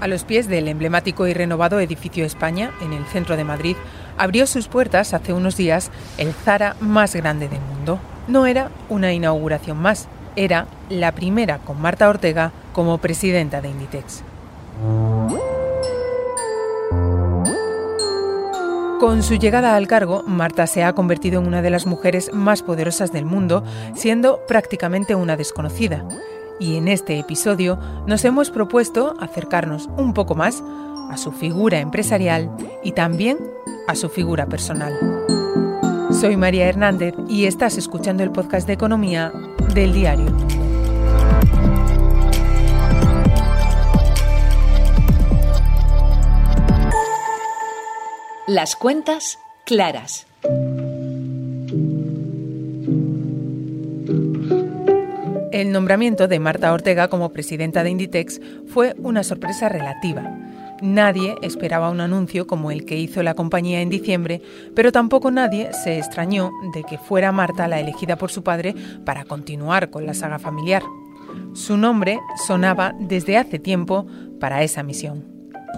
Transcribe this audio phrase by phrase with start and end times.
[0.00, 3.76] A los pies del emblemático y renovado edificio España, en el centro de Madrid,
[4.18, 7.98] abrió sus puertas hace unos días el Zara más grande del mundo.
[8.28, 14.22] No era una inauguración más, era la primera con Marta Ortega como presidenta de Inditex.
[19.00, 22.62] Con su llegada al cargo, Marta se ha convertido en una de las mujeres más
[22.62, 23.62] poderosas del mundo,
[23.94, 26.04] siendo prácticamente una desconocida.
[26.58, 30.62] Y en este episodio nos hemos propuesto acercarnos un poco más
[31.10, 32.50] a su figura empresarial
[32.82, 33.38] y también
[33.88, 34.92] a su figura personal.
[36.10, 39.32] Soy María Hernández y estás escuchando el podcast de economía
[39.74, 40.34] del diario
[48.46, 50.24] Las cuentas claras.
[55.56, 60.38] El nombramiento de Marta Ortega como presidenta de Inditex fue una sorpresa relativa.
[60.82, 64.42] Nadie esperaba un anuncio como el que hizo la compañía en diciembre,
[64.74, 68.74] pero tampoco nadie se extrañó de que fuera Marta la elegida por su padre
[69.06, 70.82] para continuar con la saga familiar.
[71.54, 74.06] Su nombre sonaba desde hace tiempo
[74.38, 75.24] para esa misión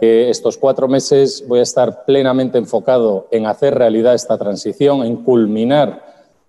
[0.00, 6.02] estos cuatro meses voy a estar plenamente enfocado en hacer realidad esta transición, en culminar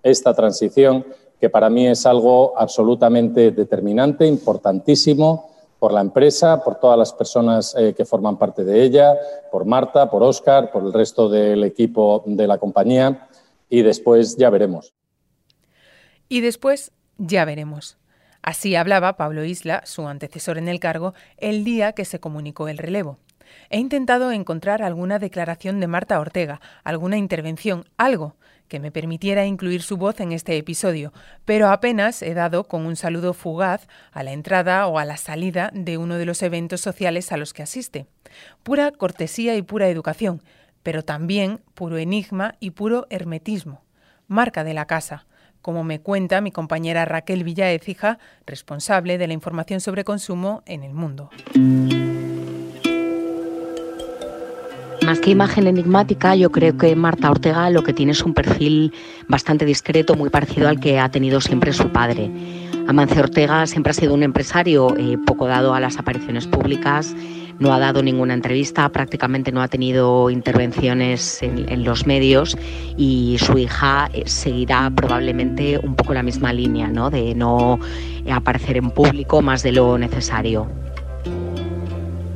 [0.04, 1.06] esta transición,
[1.42, 7.76] que para mí es algo absolutamente determinante, importantísimo por la empresa, por todas las personas
[7.76, 9.16] eh, que forman parte de ella,
[9.52, 13.28] por Marta, por Óscar, por el resto del equipo de la compañía
[13.68, 14.94] y después ya veremos.
[16.30, 17.98] Y después ya veremos.
[18.44, 22.78] Así hablaba Pablo Isla, su antecesor en el cargo, el día que se comunicó el
[22.78, 23.18] relevo.
[23.70, 28.36] He intentado encontrar alguna declaración de Marta Ortega, alguna intervención, algo
[28.68, 31.12] que me permitiera incluir su voz en este episodio,
[31.44, 35.72] pero apenas he dado con un saludo fugaz a la entrada o a la salida
[35.74, 38.06] de uno de los eventos sociales a los que asiste.
[38.64, 40.42] Pura cortesía y pura educación,
[40.84, 43.84] pero también puro enigma y puro hermetismo.
[44.28, 45.26] Marca de la casa,
[45.62, 50.94] como me cuenta mi compañera Raquel Villaécija, responsable de la información sobre consumo en el
[50.94, 51.30] mundo.
[55.12, 58.94] Más que imagen enigmática, yo creo que Marta Ortega lo que tiene es un perfil
[59.28, 62.32] bastante discreto, muy parecido al que ha tenido siempre su padre.
[62.88, 67.14] Amancio Ortega siempre ha sido un empresario eh, poco dado a las apariciones públicas,
[67.60, 72.58] no ha dado ninguna entrevista, prácticamente no ha tenido intervenciones en, los medios
[72.96, 77.10] y su hija eh, seguirá probablemente un poco la misma línea, ¿no?
[77.10, 77.80] de no
[78.32, 80.70] aparecer en público más de lo necesario.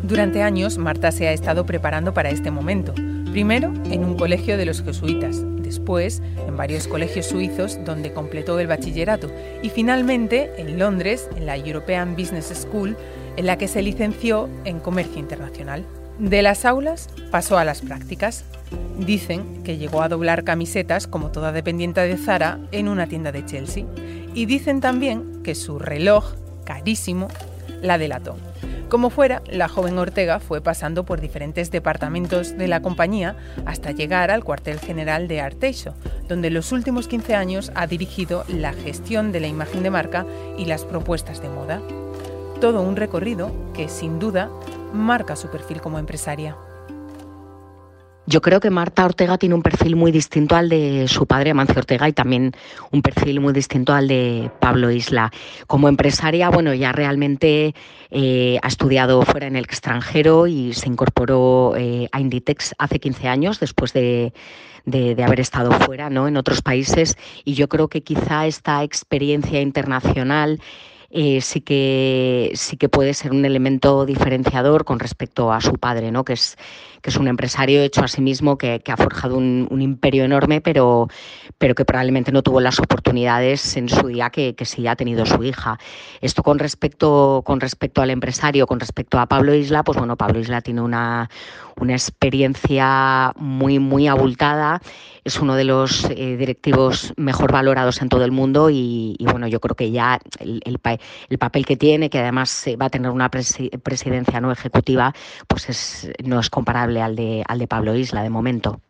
[0.06, 2.94] Durante años, Marta se ha estado preparando para este momento.
[3.32, 8.68] Primero en un colegio de los jesuitas, después en varios colegios suizos donde completó el
[8.68, 9.32] bachillerato
[9.64, 12.96] y finalmente en Londres, en la European Business School,
[13.36, 15.84] en la que se licenció en comercio internacional.
[16.20, 18.46] De las aulas pasó a las prácticas.
[19.00, 23.44] Dicen que llegó a doblar camisetas como toda dependiente de Zara en una tienda de
[23.44, 23.86] Chelsea.
[24.36, 27.28] Y dicen también que su reloj, carísimo,
[27.82, 28.38] la delató.
[28.90, 33.35] Como fuera, la joven Ortega fue pasando por diferentes departamentos de la compañía
[33.66, 35.96] hasta llegar al cuartel general de Arteixo,
[36.28, 40.25] donde los últimos 15 años ha dirigido la gestión de la imagen de marca
[40.57, 41.81] y las propuestas de moda.
[42.62, 44.51] Todo un recorrido que, sin duda,
[44.94, 46.56] marca su perfil como empresaria.
[48.28, 51.78] Yo creo que Marta Ortega tiene un perfil muy distinto al de su padre Amancio
[51.78, 52.53] Ortega y también
[52.91, 55.31] un perfil muy distinto al de Pablo Isla.
[55.68, 57.75] Como empresaria, bueno, ya realmente
[58.09, 63.28] eh, ha estudiado fuera en el extranjero y se incorporó eh, a Inditex hace 15
[63.28, 64.34] años después de,
[64.86, 66.28] de, haber estado fuera, ¿no?
[66.28, 70.59] En otros países y yo creo que quizá esta experiencia internacional
[71.18, 76.12] eh, sí, que, sí que puede ser un elemento diferenciador con respecto a su padre,
[76.12, 76.25] ¿no?
[76.25, 76.57] que, es,
[77.06, 81.08] que es un empresario hecho a sí mismo, que, ha forjado un, imperio enorme, pero,
[81.60, 85.24] pero que probablemente no tuvo las oportunidades en su día que, que sí ha tenido
[85.28, 85.78] su hija.
[86.19, 90.40] Esto con respecto, con respecto al empresario, con respecto a Pablo Isla, pues bueno, Pablo
[90.40, 91.30] Isla tiene una,
[91.80, 94.81] una experiencia muy, muy abultada.
[95.24, 99.60] Es uno de los eh, directivos mejor valorados en todo el mundo y, bueno, yo
[99.60, 103.30] creo que ya el, el, papel que tiene, que además eh, va a tener una
[103.30, 105.13] presidencia no ejecutiva,
[105.48, 108.81] pues es, no es comparable al de, Pablo Isla de momento.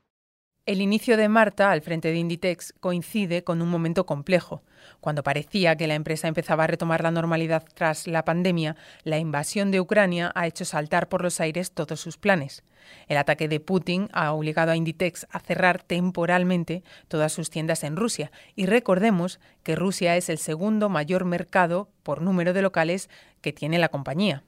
[0.65, 4.63] El inicio de Marta al frente de Inditex coincide con un momento complejo.
[4.99, 9.69] Cuando parecía que la empresa empezaba a retomar la normalidad tras la pandemia, la invasión
[9.69, 12.63] de Ucrania ha hecho saltar por los aires todos sus planes.
[13.07, 17.95] El ataque de Putin ha obligado a Inditex a cerrar temporalmente todas sus tiendas en
[17.95, 23.09] Rusia y recordemos que Rusia es el segundo mayor mercado por número de locales
[23.41, 24.43] que tiene la compañía.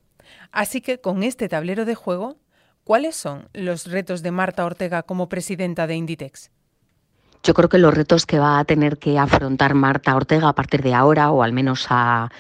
[0.51, 2.37] Así que con este tablero de juego,
[2.87, 6.51] ¿cuáles son los retos de Marta Ortega como presidenta de Inditex?
[7.43, 10.81] Yo creo que los retos que va a tener que afrontar Marta Ortega a partir
[10.81, 12.31] de ahora, o al menos a,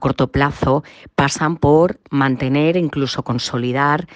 [0.00, 0.82] corto plazo,
[1.14, 4.08] pasan por mantener, incluso consolidar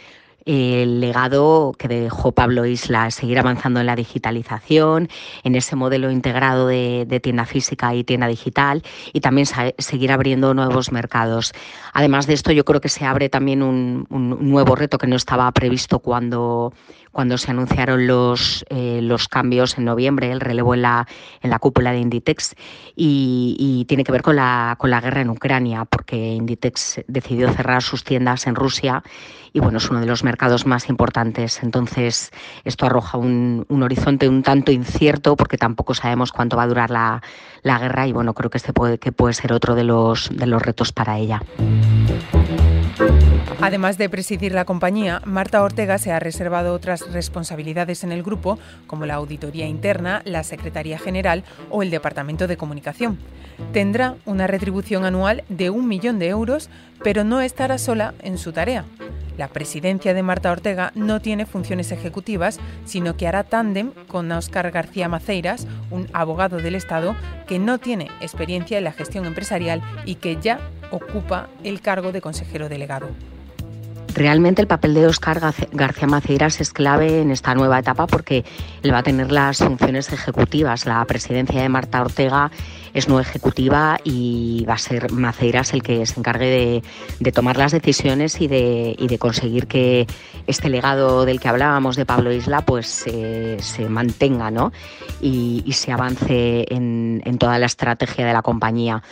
[0.46, 5.08] el legado que dejó Pablo Isla, seguir avanzando en la digitalización,
[5.44, 8.82] en ese modelo integrado de, tienda física y tienda digital
[9.12, 9.46] y también
[9.78, 11.52] seguir abriendo nuevos mercados.
[11.92, 15.50] Además de esto, yo creo que se abre también un, nuevo reto que no estaba
[15.52, 16.72] previsto cuando,
[17.12, 21.06] cuando se anunciaron los, eh, los cambios en noviembre, el relevo en la,
[21.42, 22.54] en la cúpula de Inditex,
[22.96, 27.52] y, y, tiene que ver con la, con la guerra en Ucrania, porque Inditex decidió
[27.52, 29.02] cerrar sus tiendas en Rusia
[29.52, 31.62] y bueno, es uno de los mercados más importantes.
[31.62, 32.30] Entonces,
[32.64, 37.20] esto arroja un, horizonte un tanto incierto porque tampoco sabemos cuánto va a durar la,
[37.64, 40.62] guerra y bueno, creo que este puede, que puede ser otro de los, de los
[40.62, 41.42] retos para ella.
[43.62, 48.58] Además de presidir la compañía, Marta Ortega se ha reservado otras responsabilidades en el grupo,
[48.86, 53.18] como la auditoría interna, la Secretaría General o el Departamento de Comunicación.
[53.74, 56.70] Tendrá una retribución anual de un millón de euros,
[57.04, 58.86] pero no estará sola en su tarea.
[59.36, 64.70] La presidencia de Marta Ortega no tiene funciones ejecutivas, sino que hará tándem con Óscar
[64.70, 67.14] García Maceiras, un abogado del Estado
[67.46, 70.60] que no tiene experiencia en la gestión empresarial y que ya
[70.90, 73.08] ocupa el cargo de consejero delegado.
[74.20, 75.40] Realmente el papel de Óscar
[75.72, 78.44] García Maceiras es clave en esta nueva etapa porque
[78.82, 80.84] él va a tener las funciones ejecutivas.
[80.84, 82.50] La presidencia de Marta Ortega
[82.92, 86.82] es no ejecutiva y va a ser Maceiras el que se encargue
[87.18, 90.06] de, tomar las decisiones y de, conseguir que
[90.46, 94.70] este legado del que hablábamos de Pablo Isla pues se mantenga ¿no?
[95.22, 99.02] y, se avance en toda la estrategia de la compañía.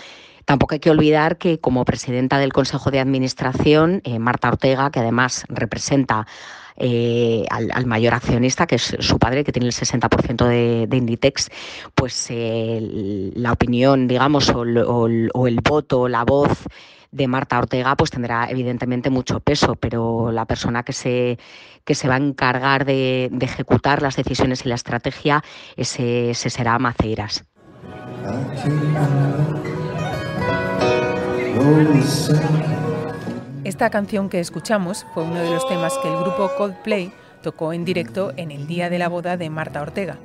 [0.49, 5.01] Tampoco hay que olvidar que como presidenta del Consejo de Administración, eh, Marta Ortega, que
[5.01, 6.27] además representa
[6.77, 10.47] eh, al, mayor accionista, que es su padre, que tiene el 60%
[10.89, 11.51] de, Inditex,
[11.95, 12.81] pues eh,
[13.35, 14.65] la opinión, digamos, o,
[15.07, 16.65] el voto, la voz
[17.11, 21.39] de Marta Ortega, pues tendrá evidentemente mucho peso, pero la persona que se,
[21.85, 25.45] que se va a encargar de, ejecutar las decisiones y la estrategia,
[25.77, 27.45] ese, ese será Maceiras.
[33.65, 37.13] Esta canción que escuchamos fue uno de los temas que el grupo Coldplay
[37.43, 40.19] tocó en directo en el día de la boda de Marta Ortega.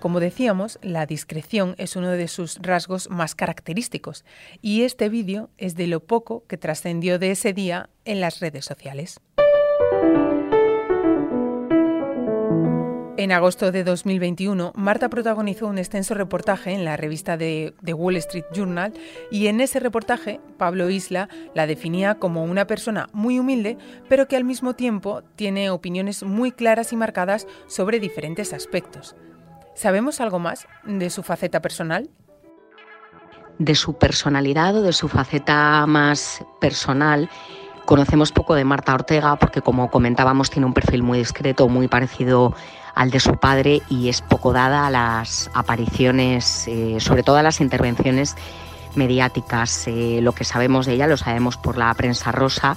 [0.00, 4.24] Como decíamos, la discreción es uno de sus rasgos más característicos
[4.62, 8.64] y este vídeo es de lo poco que trascendió de ese día en las redes
[8.64, 9.20] sociales.
[13.20, 18.16] En agosto de 2021, Marta protagonizó un extenso reportaje en la revista de The Wall
[18.16, 18.94] Street Journal
[19.30, 23.76] y en ese reportaje Pablo Isla la definía como una persona muy humilde,
[24.08, 29.14] pero que al mismo tiempo tiene opiniones muy claras y marcadas sobre diferentes aspectos.
[29.74, 32.08] ¿Sabemos algo más de su faceta personal?
[33.58, 37.28] De su personalidad o de su faceta más personal,
[37.84, 42.54] conocemos poco de Marta Ortega porque como comentábamos tiene un perfil muy discreto, muy parecido
[43.00, 47.42] al de su padre y es poco dada a las apariciones, eh, sobre todo a
[47.42, 48.36] las intervenciones
[48.94, 49.86] mediáticas.
[49.86, 52.76] Eh, lo que sabemos de ella lo sabemos por la prensa rosa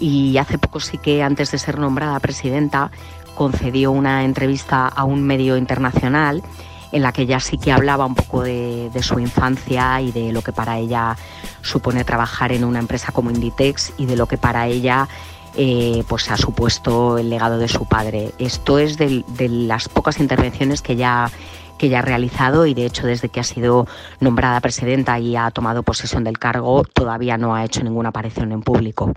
[0.00, 2.90] y hace poco sí que antes de ser nombrada presidenta
[3.36, 6.42] concedió una entrevista a un medio internacional
[6.90, 10.32] en la que ella sí que hablaba un poco de, de, su infancia y de
[10.32, 11.16] lo que para ella
[11.62, 15.06] supone trabajar en una empresa como Inditex y de lo que para ella
[15.56, 18.32] eh, pues ha supuesto el legado de su padre.
[18.38, 21.30] Esto es de, las pocas intervenciones que ya
[21.78, 23.86] que ya ha realizado y de hecho desde que ha sido
[24.20, 28.60] nombrada presidenta y ha tomado posesión del cargo todavía no ha hecho ninguna aparición en
[28.60, 29.14] público.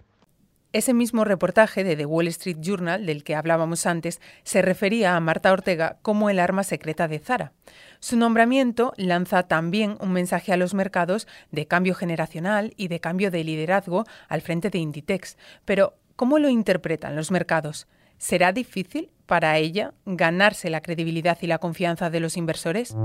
[0.74, 5.20] Ese mismo reportaje de The Wall Street Journal, del que hablábamos antes, se refería a
[5.20, 7.52] Marta Ortega como el arma secreta de Zara.
[8.00, 13.30] Su nombramiento lanza también un mensaje a los mercados de cambio generacional y de cambio
[13.30, 17.88] de liderazgo al frente de Inditex, pero ¿Cómo lo interpretan los mercados?
[18.18, 22.96] ¿Será difícil para ella ganarse la credibilidad y la confianza de los inversores?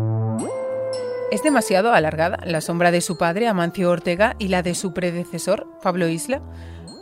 [1.31, 5.67] ¿Es demasiado alargada la sombra de su padre, Amancio Ortega, y la de su predecesor,
[5.83, 6.43] Pablo Isla?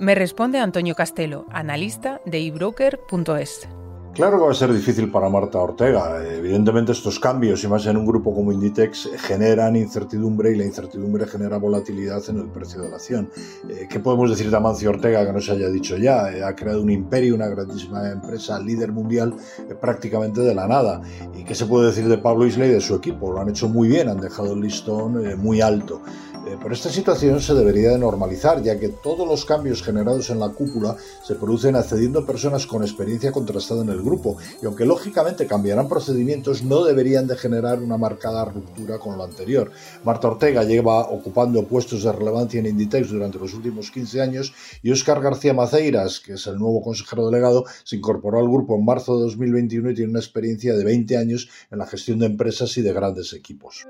[0.00, 3.68] Me responde Antonio Castelo, analista de ebroker.es.
[4.16, 6.24] Claro que va a ser difícil para Marta Ortega.
[6.26, 11.26] Evidentemente estos cambios, y más en un grupo como Inditex, generan incertidumbre y la incertidumbre
[11.26, 13.28] genera volatilidad en el precio de la acción.
[13.68, 16.34] Eh, ¿Qué podemos decir de Amancio Ortega que no se haya dicho ya?
[16.34, 19.34] Eh, ha creado un imperio, una grandísima empresa, líder mundial
[19.68, 21.02] eh, prácticamente de la nada.
[21.34, 23.30] ¿Y qué se puede decir de Pablo Isla y de su equipo?
[23.30, 26.00] Lo han hecho muy bien, han dejado el listón muy alto.
[26.46, 30.38] Eh, pero esta situación se debería de normalizar, ya que todos los cambios generados en
[30.38, 34.84] la cúpula se producen accediendo a personas con experiencia contrastada en el grupo, y aunque
[34.84, 39.72] lógicamente cambiarán procedimientos, no deberían de generar una marcada ruptura con lo anterior.
[40.04, 44.92] Marta Ortega lleva ocupando puestos de relevancia en Inditex durante los últimos 15 años y
[44.92, 49.16] Óscar García Maceiras, que es el nuevo consejero delegado, se incorporó al grupo en marzo
[49.16, 52.82] de 2021 y tiene una experiencia de 20 años en la gestión de empresas y
[52.82, 53.84] de grandes equipos.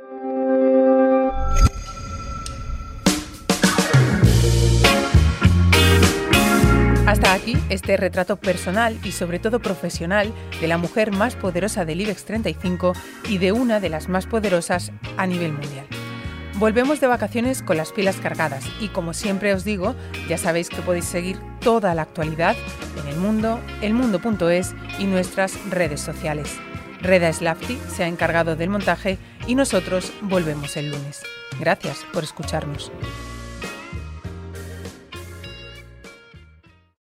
[7.07, 12.01] Hasta aquí este retrato personal y sobre todo profesional de la mujer más poderosa del
[12.01, 12.95] IBEX 35
[13.29, 15.87] y de una de las más poderosas a nivel mundial.
[16.55, 19.95] Volvemos de vacaciones con las pilas cargadas y como siempre os digo,
[20.29, 22.57] ya sabéis que podéis seguir toda la actualidad
[23.01, 26.57] en el mundo, elmundo.es y nuestras redes sociales.
[27.03, 31.23] Reda Slafty se ha encargado del montaje y nosotros volvemos el lunes.
[31.61, 32.91] Gracias por escucharnos.